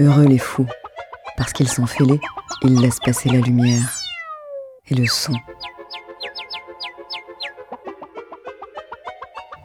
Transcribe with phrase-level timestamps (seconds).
[0.00, 0.66] Heureux les fous,
[1.36, 2.20] parce qu'ils sont fêlés,
[2.62, 3.98] ils laissent passer la lumière
[4.88, 5.34] et le son.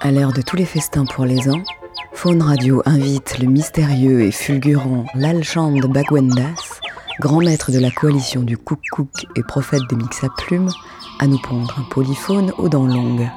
[0.01, 1.63] À l'heure de tous les festins pour les ans,
[2.11, 6.81] Faune Radio invite le mystérieux et fulgurant Lalchand Bagwendas,
[7.21, 8.81] grand maître de la coalition du Kouk
[9.37, 10.71] et prophète des mix à plumes,
[11.19, 13.29] à nous pondre un polyphone aux dents longues.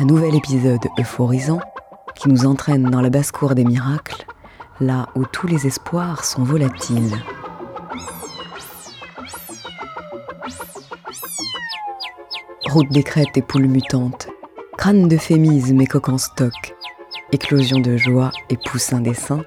[0.00, 1.60] Un nouvel épisode euphorisant
[2.26, 4.24] nous entraîne dans la basse-cour des miracles,
[4.80, 7.14] là où tous les espoirs sont volatiles.
[12.66, 14.28] Route des crêtes et poules mutantes,
[14.76, 16.74] crâne de fémisme et coq en stock,
[17.32, 19.44] éclosion de joie et poussin des seins,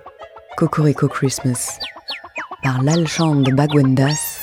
[0.56, 1.80] Cocorico Christmas,
[2.64, 4.40] par l'Alchande Bagwendas,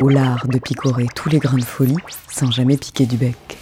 [0.00, 1.96] au l'art de picorer tous les grains de folie
[2.30, 3.58] sans jamais piquer du bec.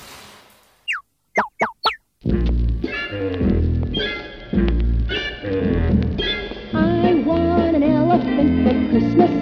[8.93, 9.42] Christmas.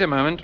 [0.00, 0.40] Wait a moment.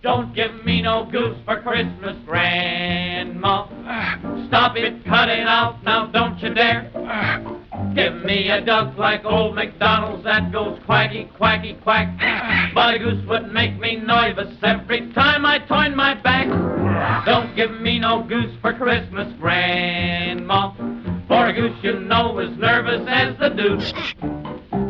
[0.00, 3.66] Don't give me no goose for Christmas, Grandma.
[4.46, 6.92] Stop it, cut it out, now don't you dare.
[7.96, 12.72] Give me a duck like old MacDonald's that goes quacky, quacky, quack.
[12.72, 16.46] But a goose would make me nervous every time I turn my back.
[17.26, 20.70] Don't give me no goose for Christmas, Grandma.
[21.26, 23.92] For a goose you know is nervous as the deuce.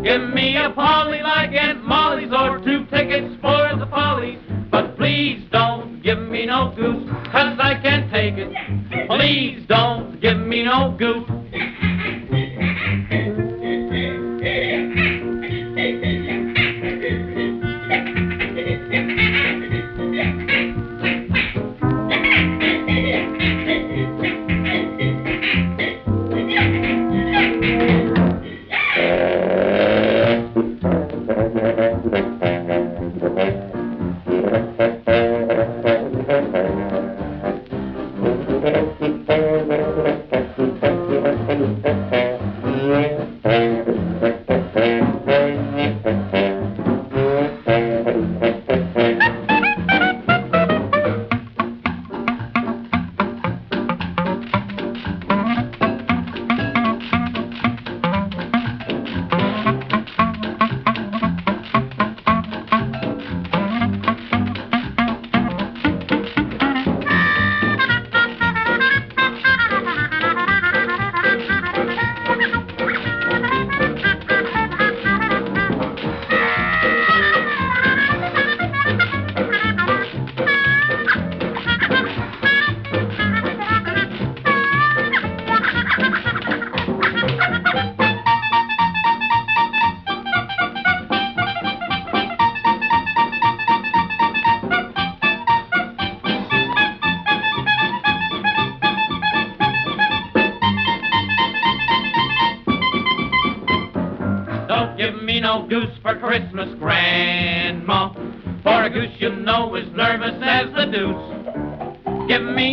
[0.07, 4.39] Give me a polly like Aunt Molly's or two tickets for the Follies.
[4.71, 9.09] But please don't give me no goose, cause I can't take it.
[9.09, 11.46] Please don't give me no goose.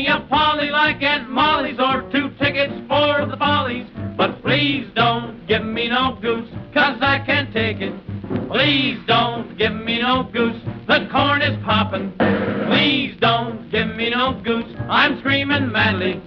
[0.07, 3.87] A Polly like Aunt Molly's or two tickets for the Follies.
[4.17, 7.93] But please don't give me no goose, cause I can't take it.
[8.49, 12.13] Please don't give me no goose, the corn is poppin'.
[12.67, 16.21] Please don't give me no goose, I'm screaming madly.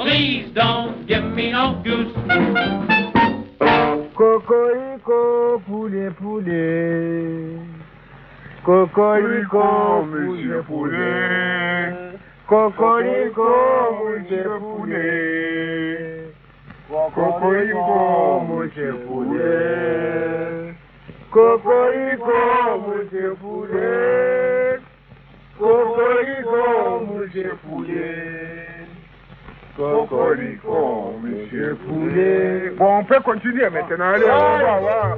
[0.00, 2.14] Please don't give me no goose.
[4.14, 7.60] Cocorico, poulet, poulet.
[8.64, 12.20] Cocorico, monsieur poulet.
[12.52, 13.48] Cocorico,
[14.04, 16.34] monsieur poulet.
[16.90, 20.74] Cocorico, monsieur poulet.
[21.30, 22.34] Cocorico,
[22.88, 24.80] monsieur poulet.
[25.58, 28.66] Cocorico, monsieur poulet.
[29.74, 32.72] Cocorico, monsieur poulet.
[32.76, 34.12] Bon, on peut continuer maintenant.
[34.12, 35.16] Allez, on va voir.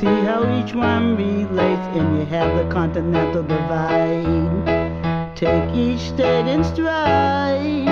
[0.00, 5.34] See how each one relates, and you have the continental divide.
[5.34, 7.88] Take each state in stride.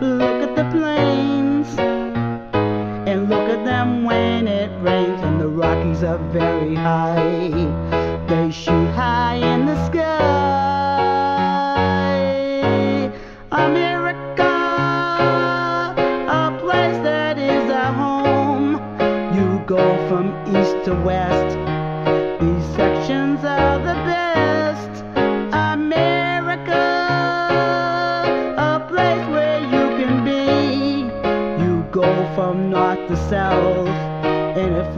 [0.00, 6.18] Look at the plains, and look at them when it rains, and the Rockies are
[6.30, 7.50] very high.
[8.28, 8.79] They shoot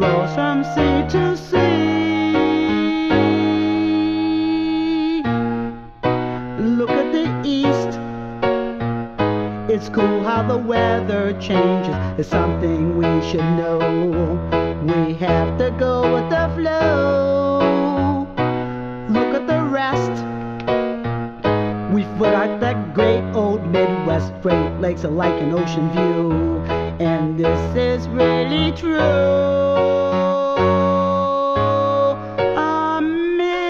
[0.02, 1.92] flows from sea to sea.
[6.58, 7.92] Look at the east.
[9.72, 11.94] It's cool how the weather changes.
[12.18, 13.78] It's something we should know.
[14.82, 18.26] We have to go with the flow.
[19.08, 20.14] Look at the rest.
[21.94, 24.32] We forgot that great old Midwest.
[24.42, 26.61] Great Lakes are like an ocean view.
[27.04, 28.96] And this is really true.
[32.56, 33.64] America,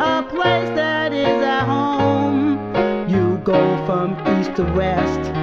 [0.00, 2.58] a place that is at home.
[3.06, 5.35] You go from east to west.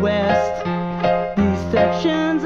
[0.00, 0.64] West.
[1.36, 2.44] These sections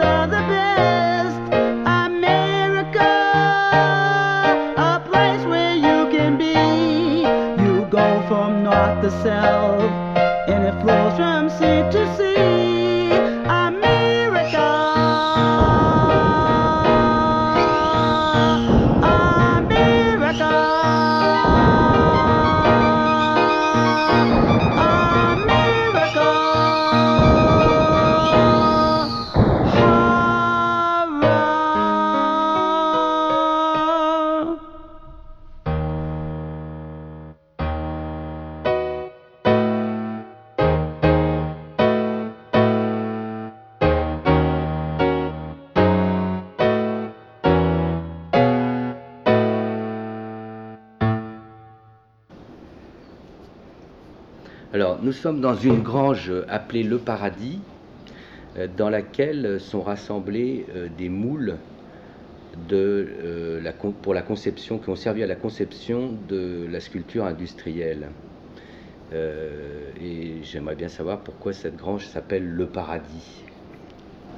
[55.10, 57.58] nous sommes dans une grange appelée Le Paradis,
[58.56, 61.56] euh, dans laquelle sont rassemblés euh, des moules
[62.70, 63.60] euh,
[64.02, 68.06] pour la conception, qui ont servi à la conception de la sculpture industrielle.
[69.12, 73.42] Euh, et j'aimerais bien savoir pourquoi cette grange s'appelle Le Paradis.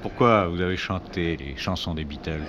[0.01, 2.49] Pourquoi vous avez chanté les chansons des Beatles?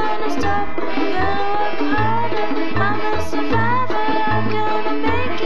[0.00, 0.76] gonna stop.
[0.76, 2.48] Gonna work harder,
[2.86, 4.08] I'm a survivor.
[4.34, 5.39] I'm gonna make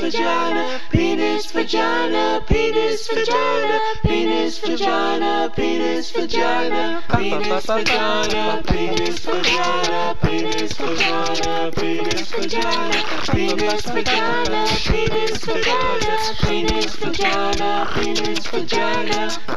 [0.00, 11.70] vagina, penis vagina, penis vagina, penis vagina, penis vagina, penis vagina, penis vagina, penis vagina,
[11.74, 19.56] penis vagina, penis vagina, penis vagina, penis vagina, penis vagina.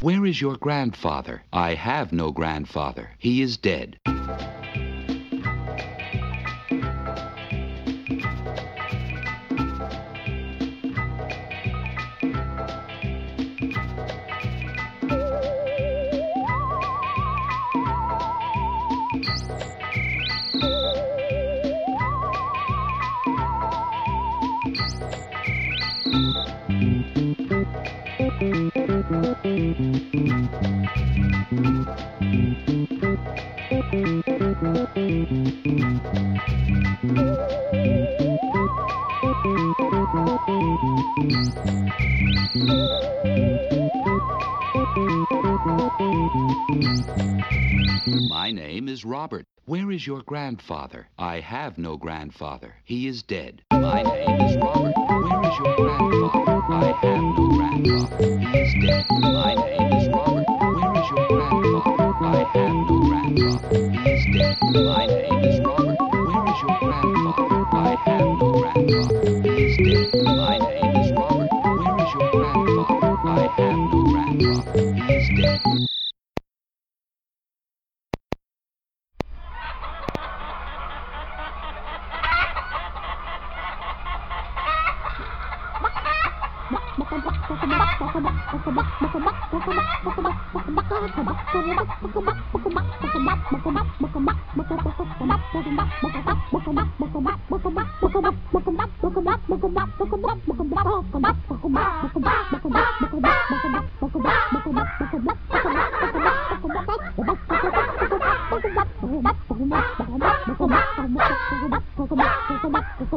[0.00, 1.44] Where is your grandfather?
[1.52, 3.10] I have no grandfather.
[3.20, 4.00] He is dead.
[49.24, 49.46] Robert.
[49.64, 51.08] Where is your grandfather?
[51.18, 52.74] I have no grandfather.
[52.84, 53.62] He is dead.
[53.72, 54.92] My name is Robert.
[54.98, 56.60] Where is your grandfather?
[56.68, 58.38] I have no grandfather.
[58.38, 59.06] He is dead.
[59.20, 60.44] My name is Robert.
[60.46, 62.12] Where is your grandfather?
[62.22, 63.90] I have no grandfather.
[63.92, 64.58] He is dead.
[64.60, 65.43] My name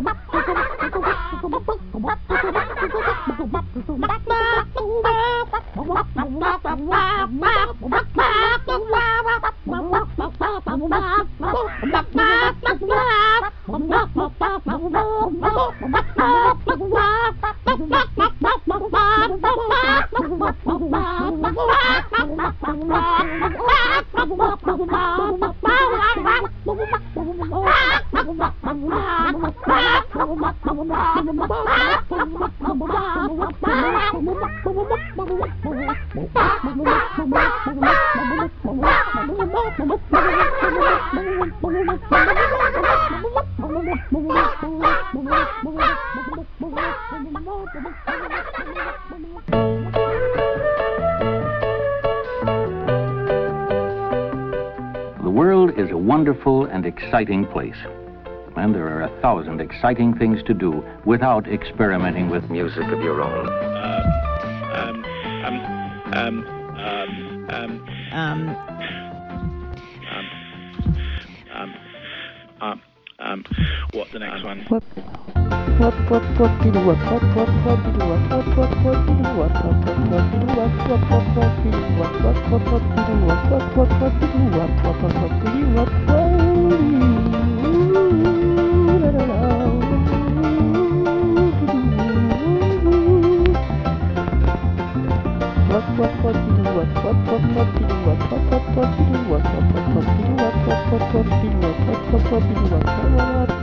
[0.06, 0.27] Bắp
[55.78, 57.78] is a wonderful and exciting place.
[58.56, 63.22] And there are a thousand exciting things to do without experimenting with music of your
[63.22, 63.48] own.
[63.48, 64.06] Um,
[64.74, 65.06] um,
[65.46, 65.58] um,
[66.14, 66.48] um,
[66.80, 68.67] um, Um, um,
[74.20, 74.66] the next one?
[74.70, 74.84] Whoop,
[75.80, 80.34] whoop, whoop, whoopity whoop, whoop, whoop, whoopity whoop, whoop, whoop, whoopity whoop, whoop, whoop, whoopity
[80.38, 85.18] whoop, whoop, whoop, whoopity whoop, whoop, whoop, whoopity whoop, whoop, whoop, whoopity whoop, whoop, whoop,
[85.22, 86.38] whoopity whoop, whoop,
[88.98, 89.48] la, la, la.
[95.68, 100.28] Whoop, whoop, whoopity whoop, whoop, whoop, whoopity whoop, whoop, whoop, whoopity whoop, whoop, whoop, whoopity
[100.38, 103.57] whoop, whoop, whoop, whoopity whoop, whoop, whoop, whoopity whoop, whoop, whoopity whoop,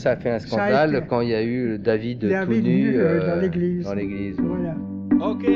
[0.00, 2.74] ça a fait un scandale été- quand il y a eu David David tout nu
[2.82, 3.84] nu, euh, euh, dans l'église.
[3.84, 4.36] Dans l'église.
[4.40, 4.74] Voilà.
[5.30, 5.46] Ok.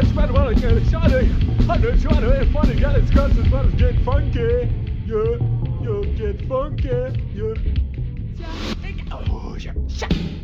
[0.00, 0.68] know, it's been a while ago.
[0.68, 2.96] It's trying to, I know, trying to have fun again.
[2.96, 4.68] It's because it's fun to get funky.
[5.06, 5.38] You,
[5.82, 6.88] you get funky.
[7.34, 7.56] You.
[9.12, 10.39] Oh, shit, shit.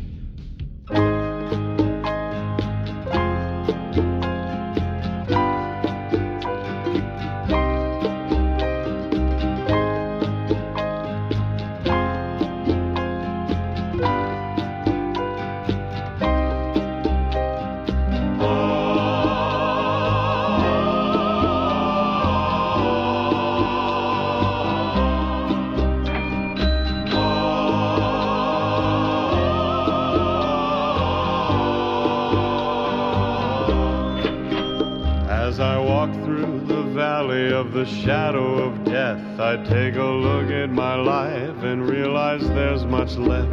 [37.87, 43.49] Shadow of death, I take a look at my life and realize there's much left.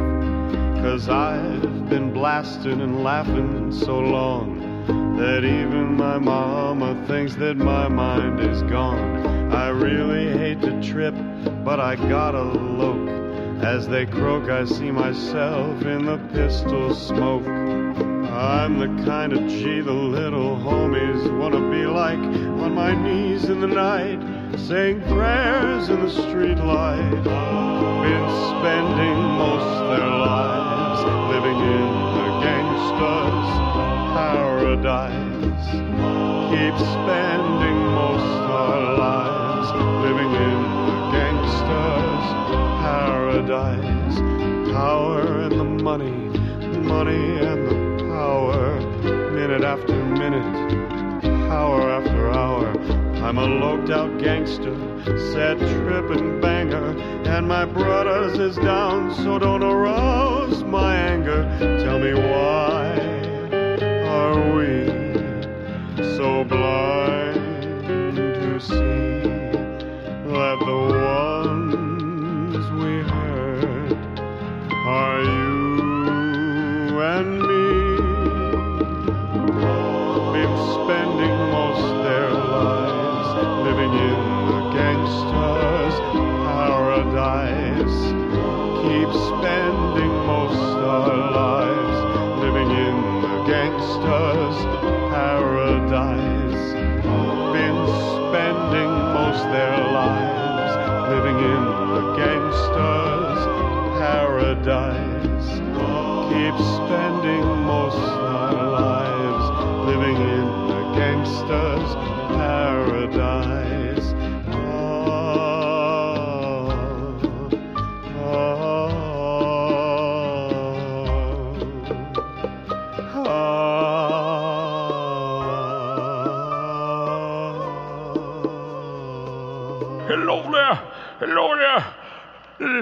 [0.81, 7.87] Cause I've been blasting and laughing so long that even my mama thinks that my
[7.87, 9.51] mind is gone.
[9.53, 11.15] I really hate to trip,
[11.63, 13.63] but I gotta look.
[13.63, 17.84] As they croak, I see myself in the pistol smoke.
[18.45, 23.59] I'm the kind of G the little homies wanna be like on my knees in
[23.59, 24.19] the night,
[24.55, 27.23] saying prayers in the streetlight.
[27.23, 31.01] Been spending most their lives
[31.33, 33.49] living in the gangster's
[34.13, 35.65] paradise.
[36.53, 39.67] Keep spending most our lives
[40.05, 42.27] living in the gangster's
[42.85, 44.17] paradise.
[44.71, 46.11] Power and the money,
[46.87, 47.94] money and the
[48.25, 48.79] power,
[49.39, 50.55] minute after minute,
[51.51, 52.67] hour after hour.
[53.25, 54.75] I'm a loped out gangster,
[55.33, 56.89] sad trippin' banger,
[57.35, 61.41] and my brothers is down, so don't arouse my anger.
[61.83, 62.34] Tell me why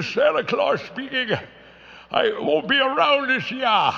[0.01, 1.37] Santa Claus speaking.
[2.11, 3.93] I won't be around this year.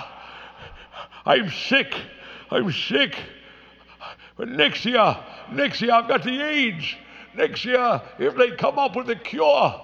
[1.26, 1.96] I'm sick.
[2.52, 3.16] I'm sick.
[4.38, 5.18] But next year,
[5.52, 6.86] next year I've got the AIDS.
[7.36, 9.82] Next year, if they come up with a cure,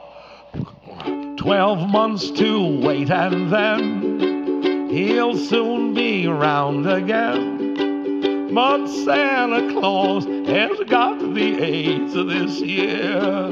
[1.38, 8.54] 12 months to wait and then he'll soon be round again.
[8.54, 13.51] But Santa Claus has got the AIDS this year.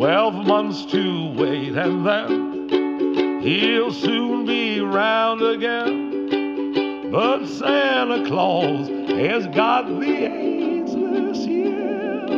[0.00, 7.10] 12 months to wait and then he'll soon be round again.
[7.12, 12.26] But Santa Claus has got the AIDS this year.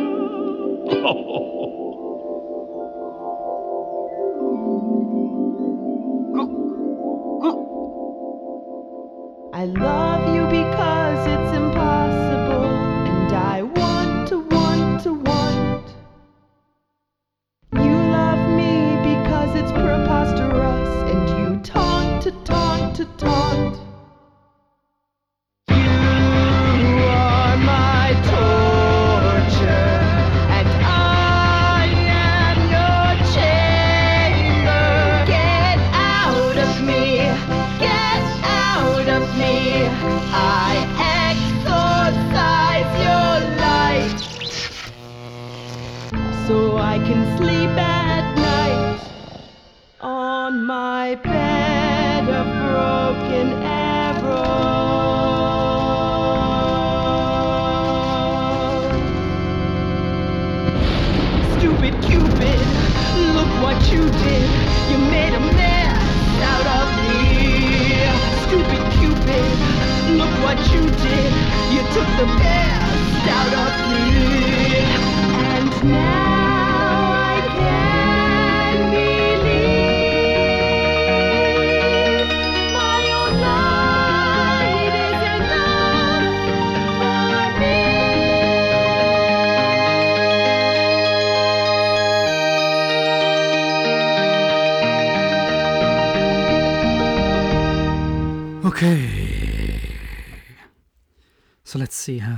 [9.54, 10.11] I love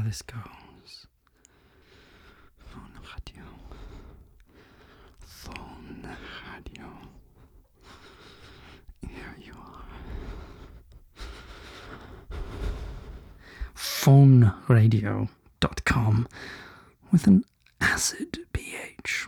[0.04, 1.06] this goes.
[2.58, 3.42] Phone radio.
[5.20, 6.08] Phone
[6.52, 6.84] radio.
[9.08, 9.84] Here you are.
[15.64, 16.28] gmail.com
[17.10, 17.44] with an
[17.80, 19.22] acid ph.